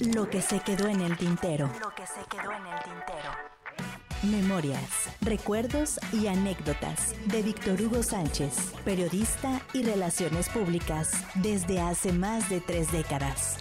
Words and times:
Lo 0.00 0.28
que 0.28 0.40
se 0.40 0.58
quedó 0.60 0.88
en 0.88 1.00
el 1.00 1.16
tintero. 1.16 1.70
Lo 1.80 1.94
que 1.94 2.06
se 2.06 2.24
quedó 2.28 2.50
en 2.50 2.66
el 2.66 2.82
tintero. 2.82 3.30
Memorias, 4.22 5.10
recuerdos 5.20 6.00
y 6.12 6.26
anécdotas 6.26 7.14
de 7.26 7.42
Víctor 7.42 7.80
Hugo 7.80 8.02
Sánchez, 8.02 8.72
periodista 8.84 9.60
y 9.72 9.82
relaciones 9.82 10.48
públicas 10.48 11.12
desde 11.36 11.80
hace 11.80 12.12
más 12.12 12.48
de 12.48 12.60
tres 12.60 12.90
décadas. 12.90 13.58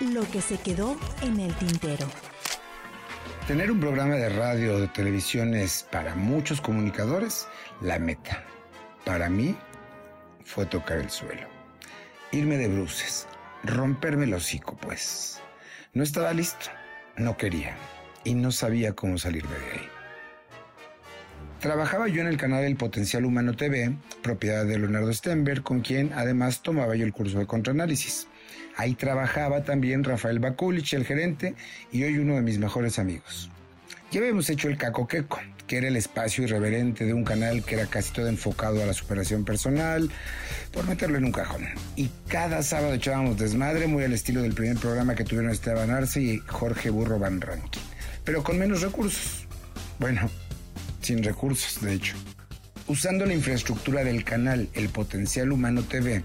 Lo 0.00 0.22
que 0.30 0.40
se 0.40 0.56
quedó 0.58 0.96
en 1.22 1.40
el 1.40 1.54
tintero. 1.56 2.06
Tener 3.46 3.70
un 3.70 3.80
programa 3.80 4.14
de 4.14 4.28
radio 4.28 4.76
o 4.76 4.80
de 4.80 4.88
televisión 4.88 5.54
es 5.54 5.82
para 5.90 6.14
muchos 6.14 6.60
comunicadores 6.60 7.48
la 7.80 7.98
meta. 7.98 8.44
Para 9.04 9.28
mí 9.28 9.56
fue 10.44 10.64
tocar 10.64 10.98
el 10.98 11.10
suelo. 11.10 11.48
Irme 12.30 12.56
de 12.56 12.68
bruces. 12.68 13.26
Romperme 13.64 14.24
el 14.24 14.34
hocico, 14.34 14.76
pues. 14.76 15.40
No 15.92 16.02
estaba 16.02 16.32
listo. 16.32 16.66
No 17.16 17.36
quería. 17.36 17.76
Y 18.24 18.34
no 18.34 18.52
sabía 18.52 18.92
cómo 18.92 19.18
salirme 19.18 19.54
de 19.54 19.72
ahí. 19.72 19.88
Trabajaba 21.60 22.06
yo 22.06 22.20
en 22.20 22.28
el 22.28 22.36
canal 22.36 22.62
El 22.62 22.76
Potencial 22.76 23.24
Humano 23.24 23.54
TV, 23.54 23.96
propiedad 24.22 24.64
de 24.64 24.78
Leonardo 24.78 25.12
Stenberg, 25.12 25.64
con 25.64 25.80
quien 25.80 26.12
además 26.14 26.62
tomaba 26.62 26.94
yo 26.94 27.04
el 27.04 27.12
curso 27.12 27.40
de 27.40 27.46
contraanálisis. 27.46 28.28
Ahí 28.76 28.94
trabajaba 28.94 29.64
también 29.64 30.04
Rafael 30.04 30.38
Bakulich, 30.38 30.94
el 30.94 31.04
gerente, 31.04 31.56
y 31.90 32.04
hoy 32.04 32.18
uno 32.18 32.36
de 32.36 32.42
mis 32.42 32.60
mejores 32.60 33.00
amigos. 33.00 33.50
Ya 34.10 34.20
habíamos 34.20 34.48
hecho 34.48 34.68
el 34.68 34.78
Caco 34.78 35.06
Queco, 35.06 35.38
que 35.66 35.76
era 35.76 35.88
el 35.88 35.96
espacio 35.96 36.44
irreverente 36.44 37.04
de 37.04 37.12
un 37.12 37.24
canal 37.24 37.62
que 37.62 37.74
era 37.74 37.84
casi 37.84 38.10
todo 38.10 38.26
enfocado 38.28 38.82
a 38.82 38.86
la 38.86 38.94
superación 38.94 39.44
personal, 39.44 40.10
por 40.72 40.86
meterlo 40.88 41.18
en 41.18 41.26
un 41.26 41.32
cajón. 41.32 41.66
Y 41.94 42.08
cada 42.26 42.62
sábado 42.62 42.94
echábamos 42.94 43.36
desmadre, 43.36 43.86
muy 43.86 44.04
al 44.04 44.14
estilo 44.14 44.40
del 44.40 44.54
primer 44.54 44.78
programa 44.78 45.14
que 45.14 45.24
tuvieron 45.24 45.50
Esteban 45.50 45.90
Arce 45.90 46.22
y 46.22 46.38
Jorge 46.46 46.88
Burro 46.88 47.18
Van 47.18 47.42
Rankin, 47.42 47.82
pero 48.24 48.42
con 48.42 48.58
menos 48.58 48.80
recursos. 48.80 49.46
Bueno, 49.98 50.30
sin 51.02 51.22
recursos, 51.22 51.82
de 51.82 51.92
hecho. 51.92 52.16
Usando 52.86 53.26
la 53.26 53.34
infraestructura 53.34 54.04
del 54.04 54.24
canal 54.24 54.70
El 54.72 54.88
Potencial 54.88 55.52
Humano 55.52 55.82
TV, 55.82 56.22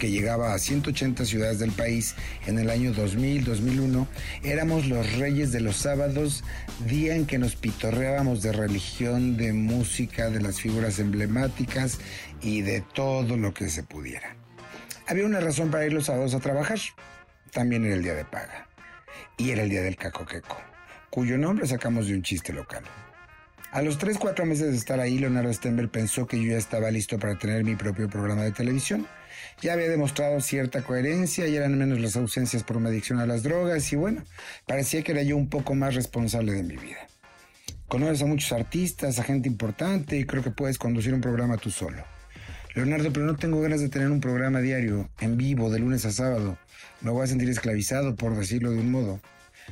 que 0.00 0.10
llegaba 0.10 0.54
a 0.54 0.58
180 0.58 1.24
ciudades 1.26 1.60
del 1.60 1.70
país 1.72 2.16
en 2.46 2.58
el 2.58 2.70
año 2.70 2.92
2000-2001, 2.92 4.08
éramos 4.42 4.86
los 4.86 5.18
reyes 5.18 5.52
de 5.52 5.60
los 5.60 5.76
sábados, 5.76 6.42
día 6.88 7.14
en 7.14 7.26
que 7.26 7.38
nos 7.38 7.54
pitorreábamos 7.54 8.42
de 8.42 8.52
religión, 8.52 9.36
de 9.36 9.52
música, 9.52 10.30
de 10.30 10.40
las 10.40 10.58
figuras 10.60 10.98
emblemáticas 10.98 11.98
y 12.40 12.62
de 12.62 12.80
todo 12.80 13.36
lo 13.36 13.52
que 13.52 13.68
se 13.68 13.82
pudiera. 13.82 14.34
Había 15.06 15.26
una 15.26 15.40
razón 15.40 15.70
para 15.70 15.84
ir 15.84 15.92
los 15.92 16.06
sábados 16.06 16.34
a 16.34 16.40
trabajar. 16.40 16.78
También 17.52 17.84
era 17.84 17.94
el 17.94 18.02
día 18.02 18.14
de 18.14 18.24
paga. 18.24 18.68
Y 19.36 19.50
era 19.50 19.62
el 19.62 19.68
día 19.68 19.82
del 19.82 19.96
cacoqueco, 19.96 20.56
cuyo 21.10 21.36
nombre 21.36 21.66
sacamos 21.66 22.06
de 22.06 22.14
un 22.14 22.22
chiste 22.22 22.52
local. 22.52 22.84
A 23.72 23.82
los 23.82 23.98
3-4 23.98 24.44
meses 24.46 24.70
de 24.70 24.76
estar 24.76 24.98
ahí, 24.98 25.18
Leonardo 25.18 25.52
Stenberg 25.52 25.90
pensó 25.90 26.26
que 26.26 26.42
yo 26.42 26.52
ya 26.52 26.58
estaba 26.58 26.90
listo 26.90 27.18
para 27.18 27.38
tener 27.38 27.64
mi 27.64 27.76
propio 27.76 28.08
programa 28.08 28.42
de 28.42 28.52
televisión 28.52 29.06
ya 29.60 29.74
había 29.74 29.88
demostrado 29.88 30.40
cierta 30.40 30.82
coherencia 30.82 31.46
y 31.46 31.56
eran 31.56 31.78
menos 31.78 32.00
las 32.00 32.16
ausencias 32.16 32.62
por 32.64 32.76
una 32.76 32.88
adicción 32.88 33.20
a 33.20 33.26
las 33.26 33.42
drogas 33.42 33.92
y 33.92 33.96
bueno, 33.96 34.24
parecía 34.66 35.02
que 35.02 35.12
era 35.12 35.22
yo 35.22 35.36
un 35.36 35.48
poco 35.48 35.74
más 35.74 35.94
responsable 35.94 36.52
de 36.52 36.62
mi 36.62 36.76
vida. 36.76 37.06
Conoces 37.88 38.22
a 38.22 38.26
muchos 38.26 38.52
artistas, 38.52 39.18
a 39.18 39.24
gente 39.24 39.48
importante 39.48 40.16
y 40.16 40.24
creo 40.24 40.42
que 40.42 40.50
puedes 40.50 40.78
conducir 40.78 41.12
un 41.12 41.20
programa 41.20 41.56
tú 41.56 41.70
solo. 41.70 42.04
Leonardo, 42.74 43.12
pero 43.12 43.26
no 43.26 43.34
tengo 43.34 43.60
ganas 43.60 43.80
de 43.80 43.88
tener 43.88 44.10
un 44.10 44.20
programa 44.20 44.60
diario, 44.60 45.10
en 45.18 45.36
vivo, 45.36 45.70
de 45.70 45.80
lunes 45.80 46.04
a 46.04 46.12
sábado. 46.12 46.56
Me 47.00 47.10
voy 47.10 47.24
a 47.24 47.26
sentir 47.26 47.50
esclavizado, 47.50 48.14
por 48.14 48.36
decirlo 48.36 48.70
de 48.70 48.78
un 48.78 48.92
modo. 48.92 49.20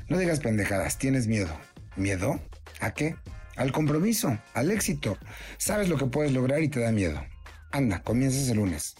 No 0.08 0.18
digas 0.18 0.40
pendejadas, 0.40 0.98
tienes 0.98 1.28
miedo. 1.28 1.56
¿Miedo? 1.96 2.40
¿A 2.80 2.92
qué? 2.92 3.14
Al 3.56 3.70
compromiso, 3.70 4.38
al 4.54 4.70
éxito. 4.70 5.16
Sabes 5.58 5.88
lo 5.88 5.96
que 5.96 6.06
puedes 6.06 6.32
lograr 6.32 6.62
y 6.62 6.68
te 6.68 6.80
da 6.80 6.90
miedo. 6.90 7.24
Anda, 7.70 8.02
comienzas 8.02 8.48
el 8.48 8.56
lunes. 8.56 8.96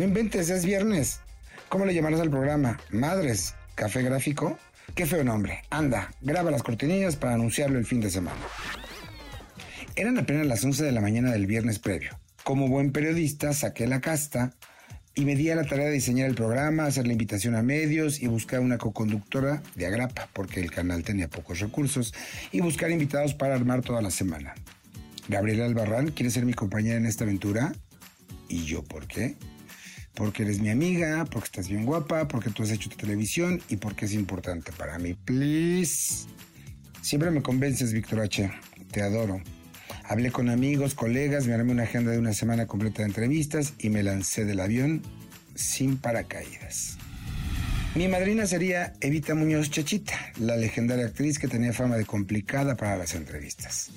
No 0.00 0.06
inventes, 0.06 0.48
es 0.48 0.64
viernes. 0.64 1.20
¿Cómo 1.68 1.84
le 1.84 1.92
llamarás 1.92 2.20
al 2.20 2.30
programa? 2.30 2.80
Madres, 2.90 3.54
café 3.74 4.00
gráfico. 4.00 4.58
Qué 4.94 5.04
feo 5.04 5.22
nombre. 5.24 5.60
Anda, 5.68 6.10
graba 6.22 6.50
las 6.50 6.62
cortinillas 6.62 7.16
para 7.16 7.34
anunciarlo 7.34 7.78
el 7.78 7.84
fin 7.84 8.00
de 8.00 8.08
semana. 8.08 8.40
Eran 9.96 10.16
apenas 10.16 10.46
las 10.46 10.64
11 10.64 10.84
de 10.84 10.92
la 10.92 11.02
mañana 11.02 11.30
del 11.32 11.46
viernes 11.46 11.78
previo. 11.78 12.18
Como 12.44 12.66
buen 12.66 12.92
periodista, 12.92 13.52
saqué 13.52 13.86
la 13.86 14.00
casta 14.00 14.54
y 15.14 15.26
me 15.26 15.36
di 15.36 15.50
a 15.50 15.54
la 15.54 15.64
tarea 15.64 15.88
de 15.88 15.92
diseñar 15.92 16.30
el 16.30 16.34
programa, 16.34 16.86
hacer 16.86 17.06
la 17.06 17.12
invitación 17.12 17.54
a 17.54 17.62
medios 17.62 18.22
y 18.22 18.26
buscar 18.26 18.60
una 18.60 18.78
coconductora 18.78 19.62
de 19.74 19.84
agrapa, 19.84 20.30
porque 20.32 20.60
el 20.60 20.70
canal 20.70 21.04
tenía 21.04 21.28
pocos 21.28 21.60
recursos, 21.60 22.14
y 22.52 22.62
buscar 22.62 22.90
invitados 22.90 23.34
para 23.34 23.54
armar 23.54 23.82
toda 23.82 24.00
la 24.00 24.10
semana. 24.10 24.54
Gabriela 25.28 25.66
Albarrán 25.66 26.12
quiere 26.12 26.30
ser 26.30 26.46
mi 26.46 26.54
compañera 26.54 26.96
en 26.96 27.04
esta 27.04 27.24
aventura. 27.24 27.74
¿Y 28.48 28.64
yo 28.64 28.82
por 28.82 29.06
qué? 29.06 29.36
Porque 30.14 30.42
eres 30.42 30.60
mi 30.60 30.70
amiga, 30.70 31.24
porque 31.30 31.46
estás 31.46 31.68
bien 31.68 31.86
guapa, 31.86 32.28
porque 32.28 32.50
tú 32.50 32.62
has 32.62 32.70
hecho 32.70 32.90
tu 32.90 32.96
televisión 32.96 33.60
y 33.68 33.76
porque 33.76 34.06
es 34.06 34.14
importante 34.14 34.72
para 34.72 34.98
mí. 34.98 35.14
Please. 35.14 36.26
Siempre 37.02 37.30
me 37.30 37.42
convences, 37.42 37.92
Víctor 37.92 38.20
H. 38.20 38.50
Te 38.90 39.02
adoro. 39.02 39.42
Hablé 40.04 40.30
con 40.32 40.48
amigos, 40.48 40.94
colegas, 40.94 41.46
me 41.46 41.54
armé 41.54 41.72
una 41.72 41.84
agenda 41.84 42.10
de 42.10 42.18
una 42.18 42.32
semana 42.32 42.66
completa 42.66 43.02
de 43.02 43.08
entrevistas 43.08 43.74
y 43.78 43.90
me 43.90 44.02
lancé 44.02 44.44
del 44.44 44.60
avión 44.60 45.02
sin 45.54 45.96
paracaídas. 45.96 46.98
Mi 47.94 48.06
madrina 48.08 48.46
sería 48.46 48.92
Evita 49.00 49.34
Muñoz 49.34 49.70
Chachita, 49.70 50.32
la 50.38 50.56
legendaria 50.56 51.06
actriz 51.06 51.38
que 51.38 51.48
tenía 51.48 51.72
fama 51.72 51.96
de 51.96 52.06
complicada 52.06 52.76
para 52.76 52.96
las 52.96 53.14
entrevistas. 53.14 53.90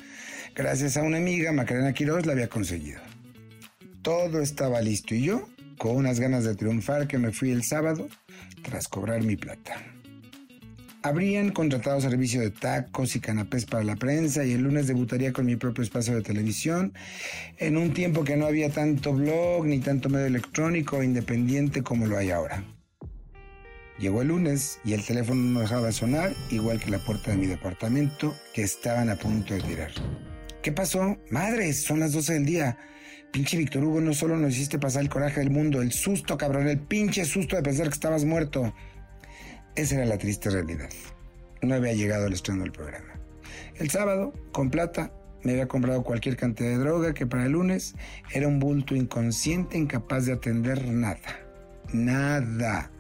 Gracias 0.56 0.98
a 0.98 1.04
una 1.04 1.18
amiga, 1.18 1.52
Macarena 1.52 1.94
Quiroz, 1.94 2.26
la 2.26 2.34
había 2.34 2.48
conseguido. 2.48 3.02
Todo 4.02 4.42
estaba 4.42 4.82
listo 4.82 5.16
y 5.16 5.24
yo 5.24 5.48
con 5.78 5.96
unas 5.96 6.20
ganas 6.20 6.44
de 6.44 6.56
triunfar 6.56 7.08
que 7.08 7.18
me 7.18 7.32
fui 7.32 7.52
el 7.52 7.64
sábado 7.64 8.08
tras 8.64 8.88
cobrar 8.88 9.24
mi 9.24 9.36
plata. 9.36 9.76
Habrían 11.06 11.52
contratado 11.52 12.00
servicio 12.00 12.40
de 12.40 12.50
tacos 12.50 13.18
y 13.18 13.20
canapés 13.20 13.66
para 13.66 13.84
la 13.84 13.98
prensa 13.98 14.46
y 14.46 14.54
el 14.54 14.62
lunes 14.62 14.88
debutaría 14.88 15.34
con 15.34 15.46
mi 15.46 15.58
propio 15.58 15.84
espacio 15.84 16.16
de 16.16 16.22
televisión 16.22 16.94
en 17.58 17.76
un 17.76 17.94
tiempo 17.94 18.24
que 18.24 18.38
no 18.38 18.46
había 18.46 18.70
tanto 18.70 19.12
blog 19.12 19.66
ni 19.66 19.80
tanto 19.80 20.08
medio 20.08 20.28
electrónico 20.28 21.04
independiente 21.04 21.84
como 21.84 22.08
lo 22.08 22.18
hay 22.18 22.32
ahora. 22.32 22.64
Llegó 24.00 24.22
el 24.22 24.30
lunes 24.30 24.80
y 24.86 24.94
el 24.94 25.06
teléfono 25.06 25.42
no 25.42 25.60
dejaba 25.60 25.88
de 25.88 25.94
sonar, 25.94 26.34
igual 26.50 26.80
que 26.80 26.90
la 26.90 27.00
puerta 27.00 27.32
de 27.32 27.38
mi 27.38 27.48
departamento 27.48 28.34
que 28.54 28.64
estaban 28.64 29.10
a 29.10 29.18
punto 29.18 29.54
de 29.54 29.62
tirar. 29.62 29.92
¿Qué 30.62 30.72
pasó? 30.72 31.18
Madres, 31.30 31.84
son 31.84 32.00
las 32.00 32.14
12 32.14 32.34
del 32.34 32.46
día. 32.46 32.78
Pinche 33.34 33.58
Víctor 33.58 33.84
Hugo, 33.84 34.00
no 34.00 34.14
solo 34.14 34.38
nos 34.38 34.54
hiciste 34.54 34.78
pasar 34.78 35.02
el 35.02 35.10
coraje 35.10 35.40
del 35.40 35.50
mundo, 35.50 35.82
el 35.82 35.92
susto, 35.92 36.38
cabrón, 36.38 36.68
el 36.68 36.78
pinche 36.78 37.26
susto 37.26 37.56
de 37.56 37.64
pensar 37.64 37.88
que 37.88 37.96
estabas 37.96 38.26
muerto. 38.26 38.76
Esa 39.76 39.96
era 39.96 40.06
la 40.06 40.20
triste 40.20 40.52
realidad. 40.52 40.92
No 41.64 41.74
había 41.74 41.94
llegado 41.94 42.28
al 42.28 42.34
estreno 42.34 42.62
del 42.62 42.72
programa. 42.72 43.20
El 43.80 43.90
sábado, 43.90 44.36
con 44.52 44.70
plata, 44.70 45.12
me 45.42 45.54
había 45.54 45.68
comprado 45.68 46.04
cualquier 46.04 46.38
cantidad 46.38 46.70
de 46.70 46.78
droga 46.78 47.16
que 47.16 47.26
para 47.26 47.48
el 47.48 47.54
lunes 47.54 47.96
era 48.32 48.48
un 48.48 48.60
bulto 48.60 48.94
inconsciente 48.94 49.80
incapaz 49.80 50.28
de 50.28 50.34
atender 50.34 50.88
nada. 50.88 51.40
Nada. 51.92 52.92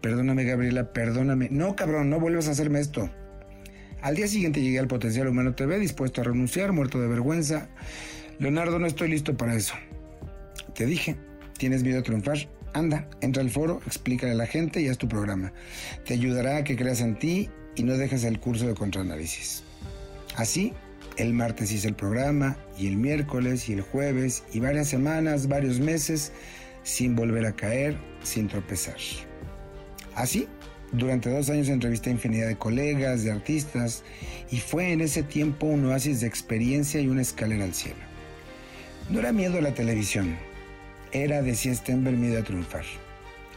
Perdóname, 0.00 0.42
Gabriela, 0.42 0.92
perdóname. 0.92 1.46
No, 1.48 1.76
cabrón, 1.76 2.10
no 2.10 2.18
vuelvas 2.18 2.48
a 2.48 2.50
hacerme 2.50 2.80
esto. 2.80 3.08
Al 4.02 4.16
día 4.16 4.26
siguiente 4.26 4.62
llegué 4.62 4.80
al 4.80 4.88
Potencial 4.88 5.28
Humano 5.28 5.54
TV 5.54 5.78
dispuesto 5.78 6.22
a 6.22 6.24
renunciar, 6.24 6.72
muerto 6.72 7.00
de 7.00 7.06
vergüenza. 7.06 7.68
Leonardo, 8.40 8.78
no 8.78 8.86
estoy 8.86 9.10
listo 9.10 9.36
para 9.36 9.54
eso. 9.54 9.74
Te 10.74 10.86
dije, 10.86 11.14
¿tienes 11.58 11.82
miedo 11.82 11.98
a 11.98 12.02
triunfar? 12.02 12.48
Anda, 12.72 13.06
entra 13.20 13.42
al 13.42 13.50
foro, 13.50 13.82
explícale 13.86 14.32
a 14.32 14.34
la 14.34 14.46
gente 14.46 14.80
y 14.80 14.88
haz 14.88 14.96
tu 14.96 15.08
programa. 15.08 15.52
Te 16.06 16.14
ayudará 16.14 16.56
a 16.56 16.64
que 16.64 16.74
creas 16.74 17.02
en 17.02 17.18
ti 17.18 17.50
y 17.76 17.82
no 17.82 17.98
dejes 17.98 18.24
el 18.24 18.40
curso 18.40 18.66
de 18.66 18.72
contraanálisis. 18.72 19.62
Así, 20.36 20.72
el 21.18 21.34
martes 21.34 21.70
hice 21.70 21.88
el 21.88 21.94
programa 21.94 22.56
y 22.78 22.86
el 22.86 22.96
miércoles 22.96 23.68
y 23.68 23.74
el 23.74 23.82
jueves 23.82 24.42
y 24.54 24.60
varias 24.60 24.88
semanas, 24.88 25.46
varios 25.46 25.78
meses, 25.78 26.32
sin 26.82 27.14
volver 27.14 27.44
a 27.44 27.52
caer, 27.52 27.98
sin 28.22 28.48
tropezar. 28.48 28.96
Así, 30.14 30.48
durante 30.92 31.28
dos 31.28 31.50
años 31.50 31.68
entrevisté 31.68 32.08
a 32.08 32.14
infinidad 32.14 32.48
de 32.48 32.56
colegas, 32.56 33.22
de 33.22 33.32
artistas, 33.32 34.02
y 34.50 34.56
fue 34.60 34.92
en 34.92 35.02
ese 35.02 35.22
tiempo 35.22 35.66
un 35.66 35.84
oasis 35.84 36.20
de 36.22 36.26
experiencia 36.26 37.02
y 37.02 37.08
una 37.08 37.20
escalera 37.20 37.64
al 37.64 37.74
cielo. 37.74 38.09
No 39.10 39.18
era 39.18 39.32
miedo 39.32 39.58
a 39.58 39.60
la 39.60 39.74
televisión, 39.74 40.36
era, 41.10 41.42
decía 41.42 41.74
Stenberg, 41.74 42.16
miedo 42.16 42.38
a 42.38 42.44
triunfar, 42.44 42.84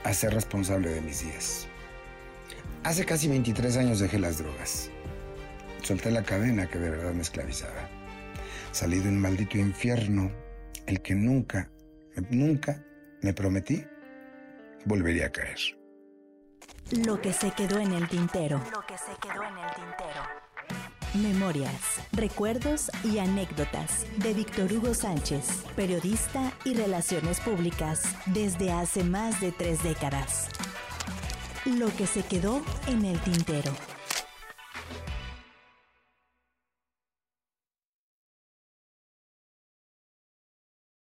a 0.03 0.11
ser 0.11 0.33
responsable 0.33 0.89
de 0.89 1.01
mis 1.01 1.23
días. 1.23 1.67
Hace 2.83 3.05
casi 3.05 3.27
23 3.27 3.77
años 3.77 3.99
dejé 3.99 4.17
las 4.17 4.39
drogas. 4.39 4.89
Solté 5.83 6.09
la 6.09 6.23
cadena 6.23 6.67
que 6.67 6.79
de 6.79 6.89
verdad 6.89 7.13
me 7.13 7.21
esclavizaba. 7.21 7.87
Salí 8.71 8.97
de 8.97 9.09
un 9.09 9.19
maldito 9.19 9.59
infierno, 9.59 10.31
el 10.87 11.01
que 11.03 11.13
nunca, 11.13 11.69
nunca 12.31 12.83
me 13.21 13.33
prometí 13.33 13.85
volvería 14.85 15.27
a 15.27 15.31
caer. 15.31 15.59
Lo 17.05 17.21
que 17.21 17.31
se 17.31 17.51
quedó 17.51 17.79
en 17.79 17.91
el 17.93 18.07
tintero. 18.07 18.59
Lo 18.71 18.85
que 18.87 18.97
se 18.97 19.13
quedó 19.21 19.43
en 19.43 19.57
el 19.57 19.69
tintero. 19.75 20.52
Memorias, 21.13 22.01
recuerdos 22.11 22.89
y 23.03 23.19
anécdotas 23.19 24.07
de 24.17 24.33
Víctor 24.33 24.73
Hugo 24.73 24.95
Sánchez, 24.95 25.45
periodista 25.75 26.51
y 26.65 26.73
relaciones 26.73 27.39
públicas 27.39 28.15
desde 28.25 28.71
hace 28.71 29.03
más 29.03 29.39
de 29.39 29.51
tres 29.51 29.83
décadas. 29.83 30.49
Lo 31.65 31.95
que 31.95 32.07
se 32.07 32.23
quedó 32.23 32.63
en 32.87 33.05
el 33.05 33.19
tintero. 33.19 33.71